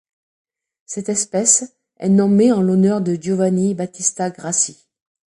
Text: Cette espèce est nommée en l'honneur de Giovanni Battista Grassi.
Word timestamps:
Cette 0.87 1.09
espèce 1.09 1.75
est 1.97 2.09
nommée 2.09 2.51
en 2.51 2.59
l'honneur 2.63 3.01
de 3.01 3.13
Giovanni 3.13 3.75
Battista 3.75 4.31
Grassi. 4.31 4.87